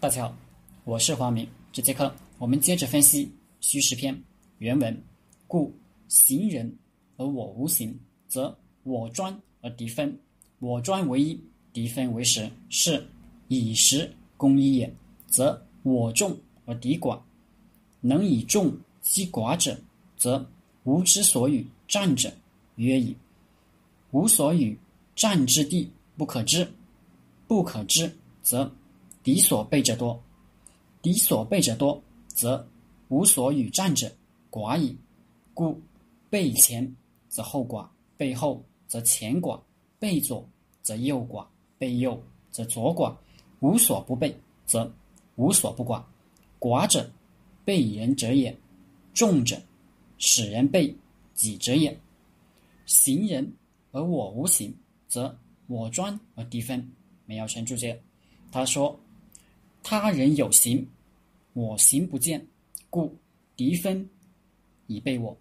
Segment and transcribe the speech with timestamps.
[0.00, 0.34] 大家好，
[0.84, 1.46] 我是黄明。
[1.72, 4.18] 这节课我们接着分析虚实篇
[4.56, 5.04] 原文。
[5.46, 5.70] 故
[6.08, 6.74] 行人
[7.18, 7.94] 而我无形，
[8.26, 10.10] 则我专而敌分；
[10.58, 11.38] 我专为一，
[11.74, 13.06] 敌分为十，是
[13.48, 14.90] 以实攻一也。
[15.26, 17.20] 则我众而敌寡，
[18.00, 19.78] 能以众击寡者，
[20.16, 20.50] 则
[20.84, 22.32] 无之所与战者，
[22.76, 23.14] 曰矣。
[24.12, 24.74] 无所与
[25.14, 26.66] 战之地，不可知，
[27.46, 28.10] 不可知，
[28.40, 28.72] 则。
[29.30, 30.20] 敌所备者多，
[31.00, 32.66] 敌所备者多，则
[33.10, 34.10] 无所与战者
[34.50, 34.98] 寡矣。
[35.54, 35.80] 故
[36.28, 36.96] 备前
[37.28, 39.60] 则后寡，备后则前寡，
[40.00, 40.44] 备左
[40.82, 41.46] 则右寡，
[41.78, 42.20] 备右
[42.50, 43.14] 则左寡。
[43.60, 44.92] 无所不备，则
[45.36, 46.02] 无所不寡。
[46.58, 47.08] 寡者，
[47.64, 48.52] 备人者也；
[49.14, 49.56] 众者，
[50.18, 50.92] 使人备
[51.34, 51.96] 己者也。
[52.84, 53.48] 行人
[53.92, 54.74] 而我无形，
[55.06, 56.84] 则我专而敌分。
[57.26, 58.02] 梅尧臣注解，
[58.50, 58.98] 他说。
[59.82, 60.86] 他人有形，
[61.52, 62.46] 我形不见，
[62.88, 63.16] 故
[63.56, 64.08] 敌分
[64.86, 65.36] 以备我。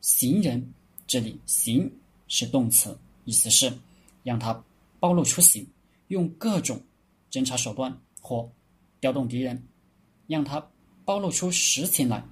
[0.00, 0.72] 行人
[1.06, 1.90] 这里“行”
[2.28, 3.72] 是动词，意思是
[4.22, 4.62] 让他
[5.00, 5.66] 暴露出形，
[6.08, 6.80] 用各种
[7.30, 8.48] 侦查手段或
[9.00, 9.60] 调动敌人，
[10.26, 10.64] 让他
[11.04, 12.24] 暴露出实情来，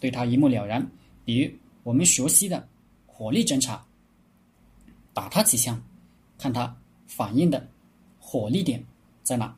[0.00, 0.90] 对他一目了然。
[1.24, 2.66] 比如我们熟悉的
[3.06, 3.84] 火力侦查，
[5.12, 5.80] 打他几枪，
[6.38, 6.74] 看他
[7.06, 7.68] 反应的
[8.18, 8.84] 火力点
[9.22, 9.56] 在哪，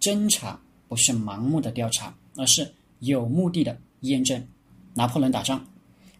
[0.00, 0.60] 侦查。
[0.90, 4.44] 不是盲目的调查，而是有目的的验证。
[4.92, 5.64] 拿破仑打仗，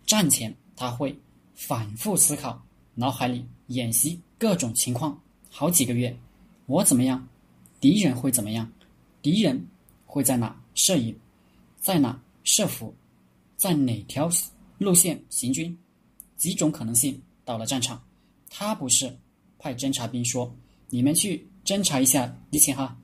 [0.07, 1.19] 战前他会
[1.57, 2.63] 反复思考，
[2.95, 6.17] 脑海里演习各种情况，好几个月。
[6.67, 7.27] 我怎么样？
[7.81, 8.71] 敌人会怎么样？
[9.21, 9.67] 敌人
[10.07, 11.13] 会在哪设营？
[11.81, 12.95] 在哪设伏？
[13.57, 14.31] 在哪条
[14.79, 15.77] 路线行军？
[16.37, 17.21] 几种可能性。
[17.45, 18.01] 到了战场，
[18.49, 19.19] 他不是
[19.59, 20.55] 派侦察兵说
[20.91, 22.97] ：“你们去侦察一下敌情哈”，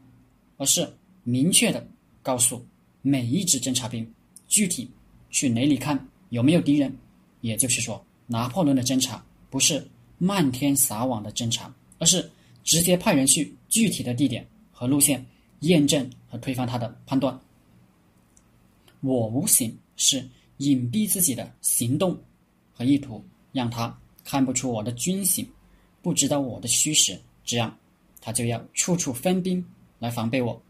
[0.59, 0.89] 而是。
[1.29, 1.85] 明确的
[2.23, 2.65] 告诉
[3.03, 4.09] 每一支侦察兵，
[4.47, 4.89] 具体
[5.29, 6.97] 去哪里看有没有敌人。
[7.41, 9.85] 也就是说，拿破仑的侦察不是
[10.19, 12.31] 漫天撒网的侦察，而是
[12.63, 15.25] 直接派人去具体的地点和路线
[15.61, 17.37] 验证和推翻他的判断。
[19.01, 20.25] 我无形是
[20.59, 22.17] 隐蔽自己的行动
[22.73, 25.45] 和意图，让他看不出我的军行，
[26.03, 27.77] 不知道我的虚实，这样
[28.21, 29.65] 他就要处处分兵
[29.99, 30.63] 来防备我。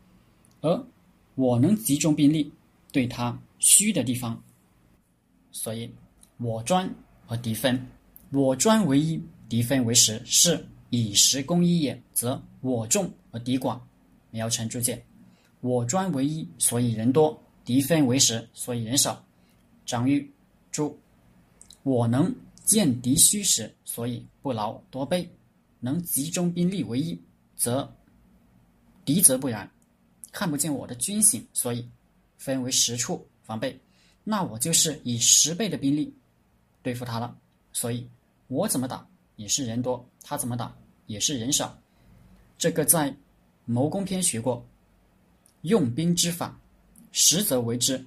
[0.61, 0.87] 而
[1.35, 2.53] 我能集中兵力
[2.93, 4.43] 对他虚的地方，
[5.53, 5.91] 所以
[6.39, 6.89] 我专
[7.27, 7.87] 而敌分，
[8.31, 12.01] 我专为一，敌分为十，是以十攻一也。
[12.13, 13.79] 则我众而敌寡。
[14.31, 15.03] 苗成注解：
[15.61, 19.25] 我专为一，所以人多；敌分为十，所以人少。
[19.85, 20.31] 张玉
[20.71, 20.99] 注：
[21.83, 22.35] 我能
[22.65, 25.27] 见敌虚实，所以不劳多备；
[25.81, 27.19] 能集中兵力为一，
[27.55, 27.91] 则
[29.05, 29.71] 敌则不然。
[30.37, 31.89] 看不见我的军行，所以
[32.37, 33.81] 分为十处防备。
[34.23, 36.15] 那我就是以十倍的兵力
[36.83, 37.35] 对付他了。
[37.73, 38.07] 所以，
[38.47, 40.77] 我怎么打也是人多，他怎么打
[41.07, 41.75] 也是人少。
[42.59, 43.17] 这个在
[43.65, 44.63] 谋攻篇学过。
[45.63, 46.61] 用兵之法，
[47.13, 48.05] 十则为之，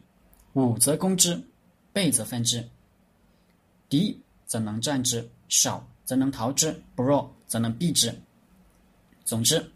[0.54, 1.42] 五则攻之，
[1.92, 2.64] 倍则分之。
[3.90, 4.16] 敌
[4.46, 8.14] 则能战之，少则能逃之，不弱则能避之。
[9.26, 9.68] 总之，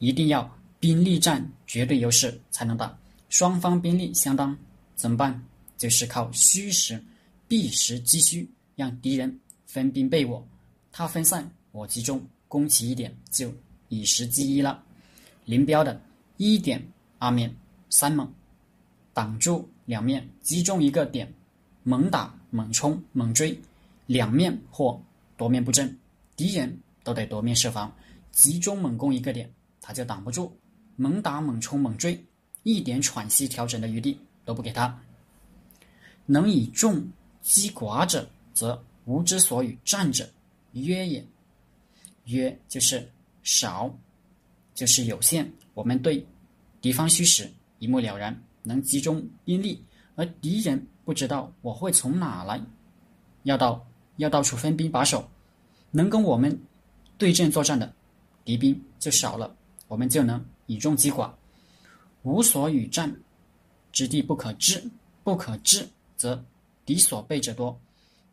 [0.00, 0.59] 一定要。
[0.80, 2.98] 兵力占绝对优势才能打，
[3.28, 4.56] 双方兵力相当
[4.96, 5.40] 怎么办？
[5.76, 7.02] 就是靠虚实、
[7.46, 10.46] 避实击虚，让敌人分兵备我，
[10.90, 13.52] 他分散我集中，攻其一点就
[13.88, 14.82] 以实击一了。
[15.44, 16.00] 林彪的
[16.38, 16.82] 一点
[17.18, 17.54] 二面
[17.90, 18.30] 三猛，
[19.12, 21.30] 挡住两面，集中一个点，
[21.82, 23.58] 猛打猛冲猛追，
[24.06, 24.98] 两面或
[25.36, 25.94] 多面布阵，
[26.36, 27.94] 敌人都得夺面设防，
[28.32, 30.54] 集中猛攻一个点，他就挡不住。
[30.96, 32.22] 猛打猛冲猛追，
[32.62, 35.00] 一点喘息调整的余地都不给他。
[36.26, 37.02] 能以众
[37.42, 40.28] 击寡者，则无之所与战者，
[40.72, 41.26] 约也。
[42.24, 43.10] 约就是
[43.42, 43.92] 少，
[44.74, 45.50] 就是有限。
[45.74, 46.24] 我们对
[46.80, 49.82] 敌方虚实一目了然，能集中兵力，
[50.14, 52.60] 而敌人不知道我会从哪来，
[53.42, 53.84] 要到
[54.18, 55.28] 要到处分兵把守，
[55.90, 56.56] 能跟我们
[57.18, 57.92] 对阵作战的
[58.44, 59.56] 敌兵就少了，
[59.88, 60.44] 我们就能。
[60.70, 61.28] 以众击寡，
[62.22, 63.12] 无所与战
[63.90, 64.80] 之地不可知，
[65.24, 65.84] 不可知
[66.16, 66.40] 则
[66.86, 67.76] 敌所备者多，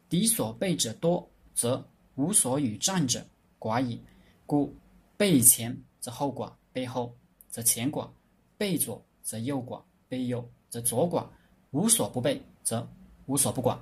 [0.08, 3.26] 敌所备者多则无所与战者
[3.58, 4.00] 寡矣。
[4.46, 4.72] 故
[5.18, 7.12] 备前则后寡，备后
[7.50, 8.08] 则前寡，
[8.56, 11.26] 备左则右寡，备右则左寡。
[11.72, 12.88] 无所不备，则
[13.26, 13.80] 无所不寡。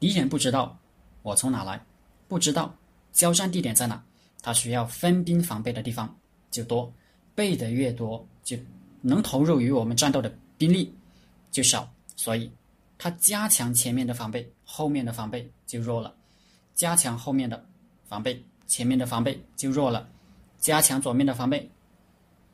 [0.00, 0.76] 敌人不知道
[1.22, 1.80] 我从哪来，
[2.26, 2.74] 不知道
[3.12, 4.04] 交战地点在哪，
[4.42, 6.18] 他需要分兵防备的地方。
[6.50, 6.92] 就多，
[7.34, 8.56] 备的越多，就
[9.00, 10.94] 能投入于我们战斗的兵力
[11.50, 12.50] 就少，所以
[12.96, 16.10] 他加强前面的防备，后面的防备就弱了；
[16.74, 17.64] 加强后面的
[18.04, 20.08] 防备，前面的防备就弱了；
[20.58, 21.70] 加强左面的防备，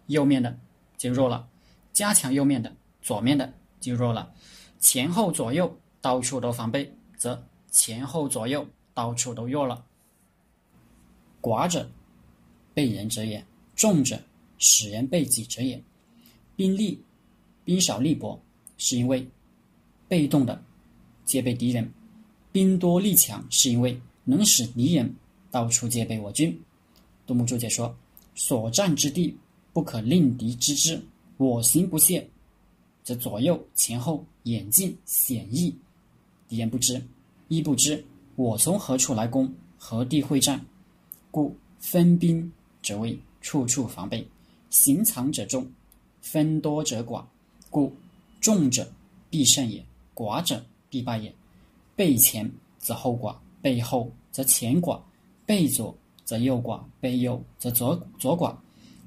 [0.06, 0.58] 右面的
[0.96, 1.48] 就弱了；
[1.92, 4.32] 加强右面的，左面的就弱了。
[4.78, 9.82] 前后左右到处都防备，则前后左右到处都弱了。
[11.40, 11.90] 寡者，
[12.74, 13.40] 被人者也；
[13.74, 14.20] 重者，
[14.58, 15.82] 使人被己者也。
[16.56, 17.00] 兵力，
[17.64, 18.40] 兵少力薄，
[18.78, 19.26] 是因为
[20.06, 20.62] 被动的
[21.24, 21.84] 戒备敌人；
[22.52, 25.12] 兵多力强，是因为能使敌人
[25.50, 26.56] 到处戒备我军。
[27.26, 27.96] 杜牧注解说
[28.34, 29.36] ：“所占之地，
[29.72, 31.02] 不可令敌知之。
[31.36, 32.28] 我行不懈，
[33.02, 35.74] 则左右前后眼近险易，
[36.48, 37.00] 敌人不知；
[37.48, 38.04] 亦不知，
[38.36, 40.64] 我从何处来攻，何地会战。
[41.30, 44.26] 故分兵者为处处防备，
[44.70, 45.64] 行藏者众。”
[46.24, 47.22] 分多者寡，
[47.68, 47.94] 故
[48.40, 48.90] 众者
[49.28, 51.30] 必胜也，寡者必败也。
[51.94, 54.98] 背前则后寡，背后则前寡，
[55.44, 55.94] 背左
[56.24, 58.56] 则右寡，背右则左左寡。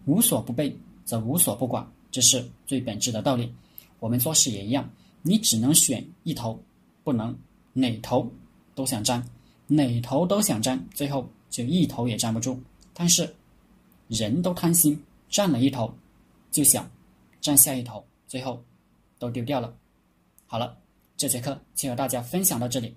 [0.05, 0.73] 无所不备，
[1.05, 3.51] 则无所不寡，这是最本质的道理。
[3.99, 4.87] 我们做事也一样，
[5.23, 6.61] 你只能选一头，
[7.03, 7.35] 不能
[7.73, 8.31] 哪头
[8.75, 9.27] 都想占，
[9.65, 12.61] 哪头都想占，最后就一头也站不住。
[12.93, 13.35] 但是
[14.07, 15.93] 人都贪心，占了一头
[16.51, 16.89] 就想。
[17.39, 18.61] 占下一头，最后
[19.19, 19.73] 都丢掉了。
[20.47, 20.77] 好了，
[21.15, 22.93] 这节课就和大家分享到这里。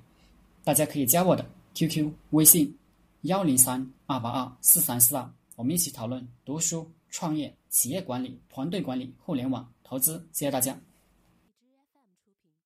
[0.65, 2.77] 大家可以加我的 QQ 微信
[3.23, 10.27] 幺零三二八二四三四二，我们一起讨论读书、创业、企业管理、团队管理、互联网投资。
[10.33, 10.77] 谢谢大家。